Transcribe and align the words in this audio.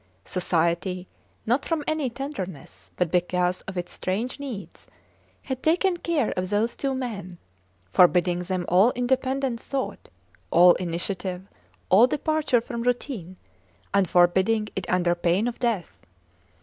Society, 0.25 1.07
not 1.45 1.63
from 1.63 1.83
any 1.85 2.09
tenderness, 2.09 2.89
but 2.95 3.11
because 3.11 3.61
of 3.67 3.77
its 3.77 3.93
strange 3.93 4.39
needs, 4.39 4.87
had 5.43 5.61
taken 5.61 5.95
care 5.97 6.31
of 6.31 6.49
those 6.49 6.75
two 6.75 6.95
men, 6.95 7.37
forbidding 7.91 8.39
them 8.39 8.65
all 8.67 8.91
independent 8.95 9.59
thought, 9.61 10.09
all 10.49 10.73
initiative, 10.81 11.47
all 11.89 12.07
departure 12.07 12.61
from 12.61 12.81
routine; 12.81 13.37
and 13.93 14.09
forbidding 14.09 14.69
it 14.75 14.89
under 14.89 15.13
pain 15.13 15.47
of 15.47 15.59
death. 15.59 15.99